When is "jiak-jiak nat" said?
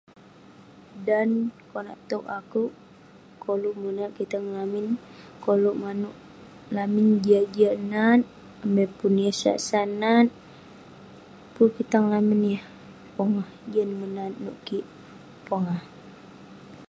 7.25-8.21